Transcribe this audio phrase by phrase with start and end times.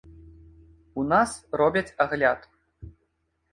[1.01, 2.51] У нас робяць агляд.